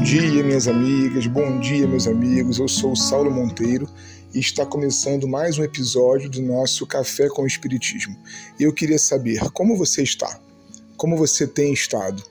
Bom 0.00 0.04
dia, 0.04 0.42
minhas 0.42 0.66
amigas, 0.66 1.26
bom 1.26 1.60
dia, 1.60 1.86
meus 1.86 2.06
amigos. 2.06 2.58
Eu 2.58 2.66
sou 2.66 2.92
o 2.92 2.96
Saulo 2.96 3.30
Monteiro 3.30 3.86
e 4.32 4.38
está 4.38 4.64
começando 4.64 5.28
mais 5.28 5.58
um 5.58 5.62
episódio 5.62 6.30
do 6.30 6.40
nosso 6.40 6.86
Café 6.86 7.28
com 7.28 7.42
o 7.42 7.46
Espiritismo. 7.46 8.16
Eu 8.58 8.72
queria 8.72 8.98
saber 8.98 9.40
como 9.50 9.76
você 9.76 10.02
está, 10.02 10.40
como 10.96 11.18
você 11.18 11.46
tem 11.46 11.74
estado. 11.74 12.22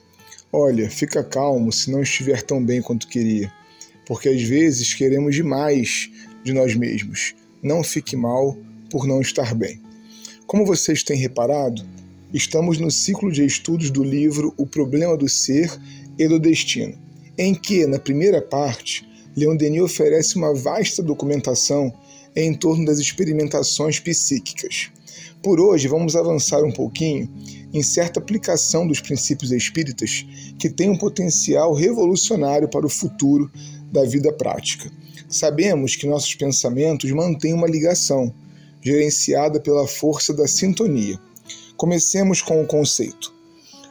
Olha, 0.52 0.90
fica 0.90 1.22
calmo 1.22 1.70
se 1.70 1.92
não 1.92 2.02
estiver 2.02 2.42
tão 2.42 2.62
bem 2.62 2.82
quanto 2.82 3.06
queria, 3.06 3.52
porque 4.04 4.28
às 4.28 4.42
vezes 4.42 4.92
queremos 4.92 5.36
demais 5.36 6.10
de 6.42 6.52
nós 6.52 6.74
mesmos. 6.74 7.36
Não 7.62 7.84
fique 7.84 8.16
mal 8.16 8.58
por 8.90 9.06
não 9.06 9.20
estar 9.20 9.54
bem. 9.54 9.80
Como 10.44 10.66
vocês 10.66 11.04
têm 11.04 11.16
reparado, 11.16 11.86
estamos 12.34 12.78
no 12.78 12.90
ciclo 12.90 13.30
de 13.30 13.46
estudos 13.46 13.92
do 13.92 14.02
livro 14.02 14.52
O 14.56 14.66
Problema 14.66 15.16
do 15.16 15.28
Ser 15.28 15.70
e 16.18 16.26
do 16.26 16.40
Destino 16.40 17.09
em 17.40 17.54
que, 17.54 17.86
na 17.86 17.98
primeira 17.98 18.42
parte, 18.42 19.08
Leon 19.34 19.56
Denis 19.56 19.80
oferece 19.80 20.36
uma 20.36 20.54
vasta 20.54 21.02
documentação 21.02 21.90
em 22.36 22.52
torno 22.52 22.84
das 22.84 22.98
experimentações 22.98 23.98
psíquicas. 23.98 24.90
Por 25.42 25.58
hoje, 25.58 25.88
vamos 25.88 26.14
avançar 26.14 26.62
um 26.62 26.70
pouquinho 26.70 27.30
em 27.72 27.82
certa 27.82 28.20
aplicação 28.20 28.86
dos 28.86 29.00
princípios 29.00 29.52
espíritas 29.52 30.26
que 30.58 30.68
tem 30.68 30.90
um 30.90 30.98
potencial 30.98 31.72
revolucionário 31.72 32.68
para 32.68 32.84
o 32.84 32.90
futuro 32.90 33.50
da 33.90 34.04
vida 34.04 34.30
prática. 34.30 34.92
Sabemos 35.26 35.96
que 35.96 36.06
nossos 36.06 36.34
pensamentos 36.34 37.10
mantêm 37.10 37.54
uma 37.54 37.66
ligação, 37.66 38.34
gerenciada 38.82 39.58
pela 39.58 39.86
força 39.86 40.34
da 40.34 40.46
sintonia. 40.46 41.18
Comecemos 41.74 42.42
com 42.42 42.62
o 42.62 42.66
conceito. 42.66 43.39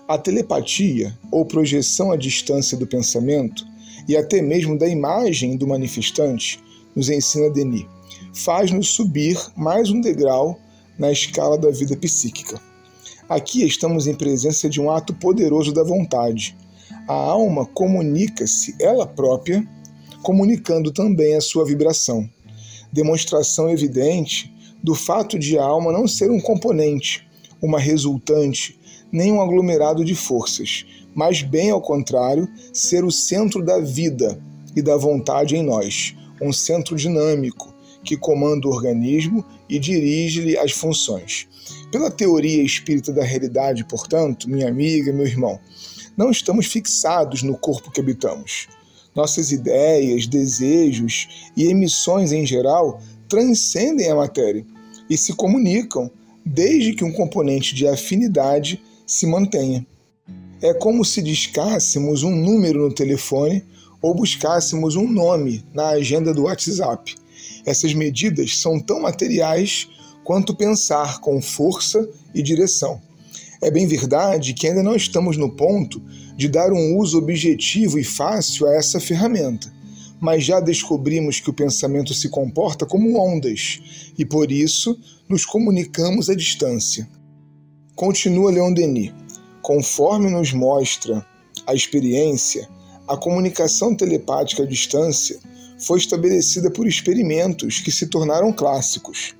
A 0.09 0.17
telepatia, 0.17 1.15
ou 1.31 1.45
projeção 1.45 2.11
à 2.11 2.17
distância 2.17 2.75
do 2.75 2.87
pensamento, 2.87 3.63
e 4.07 4.17
até 4.17 4.41
mesmo 4.41 4.75
da 4.75 4.87
imagem 4.87 5.55
do 5.55 5.67
manifestante, 5.67 6.59
nos 6.95 7.11
ensina 7.11 7.47
Denis, 7.51 7.85
faz-nos 8.33 8.87
subir 8.89 9.37
mais 9.55 9.91
um 9.91 10.01
degrau 10.01 10.59
na 10.97 11.11
escala 11.11 11.59
da 11.59 11.69
vida 11.69 11.95
psíquica. 11.95 12.59
Aqui 13.29 13.63
estamos 13.63 14.07
em 14.07 14.15
presença 14.15 14.67
de 14.67 14.81
um 14.81 14.89
ato 14.89 15.13
poderoso 15.13 15.71
da 15.71 15.83
vontade. 15.83 16.57
A 17.07 17.13
alma 17.13 17.67
comunica-se 17.67 18.75
ela 18.81 19.05
própria, 19.05 19.63
comunicando 20.23 20.91
também 20.91 21.35
a 21.35 21.41
sua 21.41 21.63
vibração. 21.63 22.27
Demonstração 22.91 23.69
evidente 23.69 24.51
do 24.81 24.95
fato 24.95 25.37
de 25.37 25.55
a 25.59 25.63
alma 25.63 25.91
não 25.91 26.07
ser 26.07 26.31
um 26.31 26.41
componente, 26.41 27.29
uma 27.61 27.79
resultante 27.79 28.78
nem 29.11 29.31
um 29.31 29.41
aglomerado 29.41 30.03
de 30.03 30.15
forças, 30.15 30.85
mas 31.13 31.41
bem 31.41 31.69
ao 31.69 31.81
contrário, 31.81 32.47
ser 32.73 33.03
o 33.03 33.11
centro 33.11 33.63
da 33.63 33.79
vida 33.79 34.39
e 34.75 34.81
da 34.81 34.95
vontade 34.95 35.55
em 35.55 35.63
nós, 35.63 36.15
um 36.41 36.53
centro 36.53 36.95
dinâmico 36.95 37.73
que 38.03 38.15
comanda 38.15 38.67
o 38.67 38.71
organismo 38.71 39.43
e 39.67 39.77
dirige-lhe 39.77 40.57
as 40.57 40.71
funções. 40.71 41.47
Pela 41.91 42.09
teoria 42.09 42.63
espírita 42.63 43.11
da 43.11 43.23
realidade, 43.23 43.83
portanto, 43.83 44.49
minha 44.49 44.67
amiga, 44.67 45.11
meu 45.11 45.25
irmão, 45.25 45.59
não 46.15 46.31
estamos 46.31 46.67
fixados 46.67 47.43
no 47.43 47.57
corpo 47.57 47.91
que 47.91 47.99
habitamos. 47.99 48.67
Nossas 49.15 49.51
ideias, 49.51 50.27
desejos 50.27 51.51
e 51.55 51.65
emissões 51.65 52.31
em 52.31 52.45
geral 52.45 53.01
transcendem 53.27 54.09
a 54.09 54.15
matéria 54.15 54.65
e 55.09 55.17
se 55.17 55.33
comunicam 55.33 56.09
desde 56.45 56.93
que 56.93 57.03
um 57.03 57.11
componente 57.11 57.75
de 57.75 57.87
afinidade 57.87 58.81
se 59.09 59.25
mantenha. 59.25 59.85
É 60.61 60.71
como 60.71 61.03
se 61.03 61.19
discássemos 61.19 62.21
um 62.21 62.29
número 62.29 62.87
no 62.87 62.93
telefone 62.93 63.65
ou 63.99 64.13
buscássemos 64.13 64.95
um 64.95 65.11
nome 65.11 65.65
na 65.73 65.89
agenda 65.89 66.31
do 66.31 66.43
WhatsApp. 66.43 67.15
Essas 67.65 67.91
medidas 67.95 68.59
são 68.59 68.79
tão 68.79 69.01
materiais 69.01 69.89
quanto 70.23 70.55
pensar 70.55 71.21
com 71.21 71.41
força 71.41 72.07
e 72.35 72.43
direção. 72.43 73.01
É 73.63 73.71
bem 73.71 73.87
verdade 73.87 74.53
que 74.53 74.67
ainda 74.67 74.83
não 74.83 74.95
estamos 74.95 75.37
no 75.37 75.49
ponto 75.49 75.99
de 76.37 76.47
dar 76.47 76.71
um 76.71 76.95
uso 76.95 77.17
objetivo 77.17 77.97
e 77.97 78.03
fácil 78.03 78.67
a 78.67 78.75
essa 78.75 78.99
ferramenta, 78.99 79.73
mas 80.21 80.43
já 80.43 80.59
descobrimos 80.59 81.39
que 81.39 81.49
o 81.49 81.53
pensamento 81.53 82.13
se 82.13 82.29
comporta 82.29 82.85
como 82.85 83.19
ondas 83.19 83.81
e 84.17 84.23
por 84.23 84.51
isso 84.51 84.97
nos 85.27 85.45
comunicamos 85.45 86.29
à 86.29 86.35
distância. 86.35 87.09
Continua 87.99 88.49
Leon 88.49 88.71
Denis. 88.71 89.11
Conforme 89.61 90.29
nos 90.29 90.53
mostra 90.53 91.25
a 91.67 91.73
experiência, 91.73 92.65
a 93.05 93.17
comunicação 93.17 93.93
telepática 93.93 94.63
à 94.63 94.65
distância 94.65 95.37
foi 95.85 95.99
estabelecida 95.99 96.71
por 96.71 96.87
experimentos 96.87 97.81
que 97.81 97.91
se 97.91 98.07
tornaram 98.07 98.53
clássicos. 98.53 99.35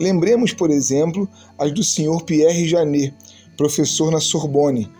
Lembremos, 0.00 0.52
por 0.52 0.72
exemplo, 0.72 1.28
as 1.56 1.70
do 1.70 1.84
Sr. 1.84 2.24
Pierre 2.24 2.66
Janet, 2.66 3.14
professor 3.56 4.10
na 4.10 4.18
Sorbonne, 4.18 4.90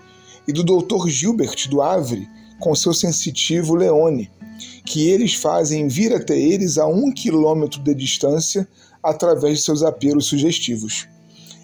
e 0.46 0.52
do 0.52 0.62
Dr. 0.62 1.08
Gilbert 1.08 1.68
do 1.68 1.82
Havre, 1.82 2.28
com 2.60 2.76
seu 2.76 2.94
sensitivo 2.94 3.74
Leone, 3.74 4.30
que 4.86 5.08
eles 5.08 5.34
fazem 5.34 5.88
vir 5.88 6.14
até 6.14 6.38
eles 6.38 6.78
a 6.78 6.86
um 6.86 7.10
quilômetro 7.10 7.82
de 7.82 7.92
distância 7.92 8.68
através 9.02 9.58
de 9.58 9.64
seus 9.64 9.82
apelos 9.82 10.26
sugestivos. 10.26 11.09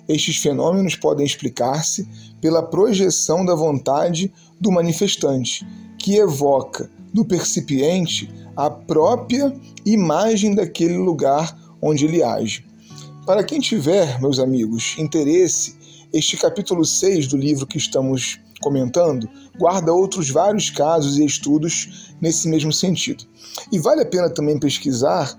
Estes 0.08 0.36
fenômenos 0.36 0.94
podem 0.94 1.26
explicar-se 1.26 2.08
pela 2.40 2.62
projeção 2.62 3.44
da 3.44 3.54
vontade 3.54 4.32
do 4.60 4.70
manifestante, 4.70 5.66
que 5.98 6.16
evoca 6.16 6.90
no 7.12 7.24
percipiente 7.24 8.32
a 8.56 8.70
própria 8.70 9.54
imagem 9.84 10.54
daquele 10.54 10.96
lugar 10.96 11.56
onde 11.80 12.04
ele 12.04 12.22
age. 12.22 12.64
Para 13.26 13.42
quem 13.42 13.58
tiver, 13.58 14.20
meus 14.20 14.38
amigos, 14.38 14.94
interesse, 14.98 15.76
este 16.12 16.36
capítulo 16.36 16.84
6 16.84 17.26
do 17.26 17.36
livro 17.36 17.66
que 17.66 17.76
estamos 17.76 18.38
comentando 18.60 19.28
guarda 19.58 19.92
outros 19.92 20.30
vários 20.30 20.70
casos 20.70 21.18
e 21.18 21.24
estudos 21.24 22.14
nesse 22.20 22.48
mesmo 22.48 22.72
sentido. 22.72 23.24
E 23.72 23.78
vale 23.78 24.02
a 24.02 24.06
pena 24.06 24.30
também 24.30 24.58
pesquisar 24.58 25.38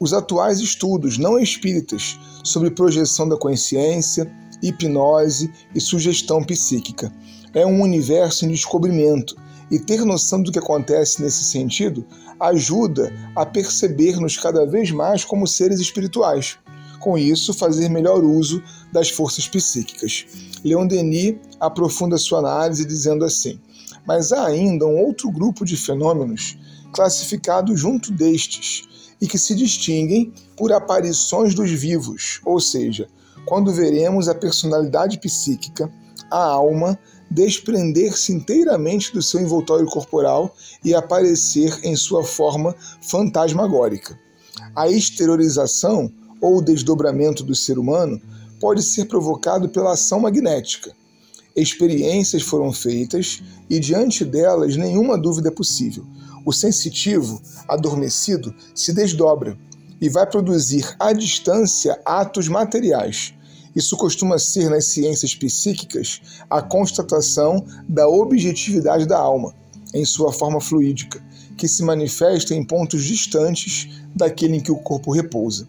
os 0.00 0.12
atuais 0.12 0.60
estudos 0.60 1.18
não 1.18 1.38
espíritas 1.38 2.18
sobre 2.42 2.70
projeção 2.70 3.28
da 3.28 3.36
consciência, 3.36 4.30
hipnose 4.62 5.50
e 5.74 5.80
sugestão 5.80 6.42
psíquica. 6.42 7.12
É 7.52 7.64
um 7.64 7.80
universo 7.82 8.44
em 8.44 8.48
descobrimento 8.48 9.36
e 9.70 9.78
ter 9.78 10.04
noção 10.04 10.42
do 10.42 10.52
que 10.52 10.58
acontece 10.58 11.22
nesse 11.22 11.44
sentido 11.44 12.04
ajuda 12.38 13.12
a 13.34 13.46
perceber-nos 13.46 14.36
cada 14.36 14.66
vez 14.66 14.90
mais 14.90 15.24
como 15.24 15.46
seres 15.46 15.80
espirituais. 15.80 16.58
Com 17.00 17.18
isso, 17.18 17.52
fazer 17.52 17.88
melhor 17.88 18.24
uso 18.24 18.62
das 18.92 19.10
forças 19.10 19.46
psíquicas. 19.46 20.26
Leon 20.64 20.86
Denis 20.86 21.36
aprofunda 21.60 22.16
sua 22.16 22.38
análise 22.38 22.84
dizendo 22.84 23.24
assim: 23.24 23.60
Mas 24.06 24.32
há 24.32 24.46
ainda 24.46 24.86
um 24.86 24.98
outro 24.98 25.30
grupo 25.30 25.64
de 25.64 25.76
fenômenos 25.76 26.56
classificado 26.94 27.76
junto 27.76 28.12
destes 28.12 28.84
e 29.20 29.26
que 29.26 29.38
se 29.38 29.54
distinguem 29.54 30.32
por 30.56 30.72
aparições 30.72 31.54
dos 31.54 31.70
vivos, 31.70 32.40
ou 32.44 32.60
seja, 32.60 33.08
quando 33.44 33.72
veremos 33.72 34.28
a 34.28 34.34
personalidade 34.34 35.18
psíquica, 35.18 35.90
a 36.30 36.42
alma, 36.42 36.98
desprender-se 37.30 38.32
inteiramente 38.32 39.12
do 39.12 39.22
seu 39.22 39.40
envoltório 39.40 39.86
corporal 39.86 40.54
e 40.84 40.94
aparecer 40.94 41.80
em 41.82 41.96
sua 41.96 42.22
forma 42.22 42.74
fantasmagórica. 43.02 44.18
A 44.74 44.88
exteriorização 44.88 46.12
ou 46.40 46.62
desdobramento 46.62 47.42
do 47.42 47.54
ser 47.54 47.78
humano 47.78 48.20
pode 48.60 48.82
ser 48.82 49.06
provocado 49.06 49.68
pela 49.68 49.92
ação 49.92 50.20
magnética. 50.20 50.92
Experiências 51.56 52.42
foram 52.42 52.72
feitas 52.72 53.42
e, 53.70 53.78
diante 53.80 54.24
delas, 54.24 54.76
nenhuma 54.76 55.16
dúvida 55.16 55.48
é 55.48 55.52
possível 55.52 56.04
o 56.44 56.52
sensitivo, 56.52 57.40
adormecido, 57.68 58.54
se 58.74 58.92
desdobra 58.92 59.56
e 60.00 60.08
vai 60.08 60.26
produzir 60.26 60.94
à 60.98 61.12
distância 61.12 61.98
atos 62.04 62.48
materiais. 62.48 63.34
Isso 63.74 63.96
costuma 63.96 64.38
ser 64.38 64.70
nas 64.70 64.86
ciências 64.86 65.34
psíquicas 65.34 66.20
a 66.48 66.62
constatação 66.62 67.64
da 67.88 68.06
objetividade 68.06 69.06
da 69.06 69.18
alma, 69.18 69.54
em 69.92 70.04
sua 70.04 70.32
forma 70.32 70.60
fluídica, 70.60 71.22
que 71.56 71.66
se 71.66 71.82
manifesta 71.82 72.54
em 72.54 72.64
pontos 72.64 73.04
distantes 73.04 73.88
daquele 74.14 74.56
em 74.56 74.60
que 74.60 74.70
o 74.70 74.76
corpo 74.76 75.12
repousa. 75.12 75.66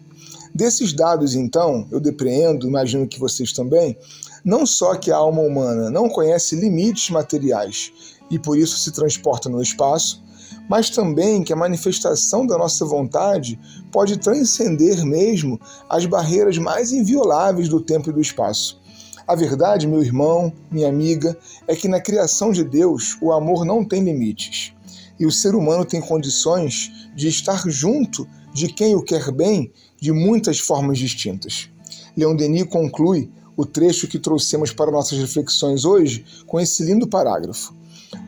Desses 0.54 0.92
dados, 0.92 1.34
então, 1.34 1.86
eu 1.90 2.00
depreendo, 2.00 2.66
imagino 2.66 3.06
que 3.06 3.18
vocês 3.18 3.52
também, 3.52 3.96
não 4.44 4.64
só 4.64 4.94
que 4.94 5.10
a 5.10 5.16
alma 5.16 5.42
humana 5.42 5.90
não 5.90 6.08
conhece 6.08 6.54
limites 6.54 7.10
materiais 7.10 7.92
e 8.30 8.38
por 8.38 8.58
isso 8.58 8.78
se 8.78 8.90
transporta 8.90 9.48
no 9.48 9.62
espaço, 9.62 10.24
mas 10.68 10.90
também 10.90 11.42
que 11.42 11.52
a 11.52 11.56
manifestação 11.56 12.46
da 12.46 12.58
nossa 12.58 12.84
vontade 12.84 13.58
pode 13.92 14.16
transcender 14.18 15.04
mesmo 15.04 15.60
as 15.88 16.06
barreiras 16.06 16.58
mais 16.58 16.92
invioláveis 16.92 17.68
do 17.68 17.80
tempo 17.80 18.10
e 18.10 18.12
do 18.12 18.20
espaço. 18.20 18.80
A 19.26 19.34
verdade, 19.34 19.88
meu 19.88 20.02
irmão, 20.02 20.52
minha 20.70 20.88
amiga, 20.88 21.36
é 21.66 21.74
que 21.74 21.88
na 21.88 22.00
criação 22.00 22.52
de 22.52 22.62
Deus 22.62 23.16
o 23.20 23.32
amor 23.32 23.64
não 23.64 23.84
tem 23.84 24.02
limites. 24.02 24.72
e 25.18 25.24
o 25.24 25.32
ser 25.32 25.54
humano 25.54 25.82
tem 25.82 25.98
condições 25.98 26.92
de 27.16 27.26
estar 27.26 27.66
junto 27.70 28.28
de 28.52 28.68
quem 28.68 28.94
o 28.94 29.02
quer 29.02 29.32
bem 29.32 29.72
de 29.98 30.12
muitas 30.12 30.58
formas 30.58 30.98
distintas. 30.98 31.70
Leon 32.16 32.36
Denis 32.36 32.64
conclui 32.64 33.30
o 33.56 33.64
trecho 33.64 34.06
que 34.06 34.18
trouxemos 34.18 34.72
para 34.72 34.90
nossas 34.90 35.18
reflexões 35.18 35.84
hoje 35.84 36.24
com 36.46 36.60
esse 36.60 36.82
lindo 36.82 37.06
parágrafo. 37.06 37.74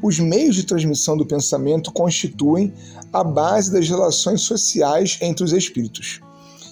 Os 0.02 0.18
meios 0.18 0.54
de 0.54 0.64
transmissão 0.64 1.16
do 1.16 1.26
pensamento 1.26 1.92
constituem 1.92 2.72
a 3.12 3.24
base 3.24 3.72
das 3.72 3.88
relações 3.88 4.42
sociais 4.42 5.18
entre 5.20 5.44
os 5.44 5.52
espíritos, 5.52 6.20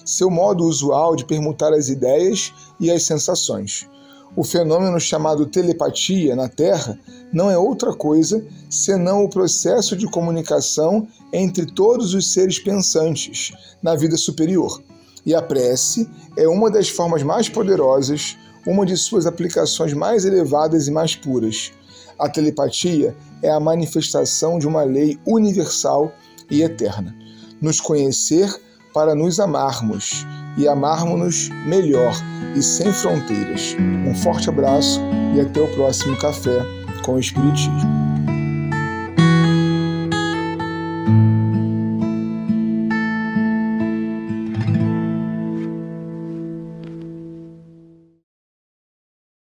seu 0.05 0.29
modo 0.29 0.63
usual 0.65 1.15
de 1.15 1.25
permutar 1.25 1.73
as 1.73 1.89
ideias 1.89 2.53
e 2.79 2.91
as 2.91 3.03
sensações. 3.03 3.87
O 4.35 4.43
fenômeno 4.43 4.99
chamado 4.99 5.45
telepatia 5.45 6.35
na 6.35 6.47
Terra 6.47 6.97
não 7.33 7.49
é 7.49 7.57
outra 7.57 7.93
coisa 7.93 8.45
senão 8.69 9.23
o 9.23 9.29
processo 9.29 9.95
de 9.95 10.05
comunicação 10.05 11.07
entre 11.33 11.65
todos 11.65 12.13
os 12.13 12.31
seres 12.31 12.59
pensantes 12.59 13.53
na 13.81 13.95
vida 13.95 14.15
superior. 14.15 14.81
E 15.25 15.33
a 15.33 15.41
prece 15.41 16.09
é 16.37 16.47
uma 16.47 16.69
das 16.69 16.87
formas 16.87 17.23
mais 17.23 17.49
poderosas, 17.49 18.37
uma 18.65 18.85
de 18.85 18.95
suas 18.95 19.25
aplicações 19.25 19.93
mais 19.93 20.23
elevadas 20.23 20.87
e 20.87 20.91
mais 20.91 21.15
puras. 21.15 21.71
A 22.19 22.27
telepatia 22.27 23.15
é 23.43 23.49
a 23.49 23.59
manifestação 23.59 24.57
de 24.57 24.67
uma 24.67 24.83
lei 24.83 25.19
universal 25.25 26.11
e 26.49 26.63
eterna. 26.63 27.15
Nos 27.61 27.79
conhecer 27.79 28.49
para 28.93 29.13
nos 29.13 29.39
amarmos 29.39 30.25
e 30.57 30.67
amarmos-nos 30.67 31.49
melhor 31.67 32.13
e 32.55 32.63
sem 32.63 32.91
fronteiras. 32.91 33.75
Um 34.07 34.15
forte 34.15 34.49
abraço 34.49 34.99
e 35.35 35.41
até 35.41 35.61
o 35.61 35.71
próximo 35.75 36.17
Café 36.17 36.59
com 37.03 37.13
o 37.13 37.19
Espiritismo. 37.19 38.06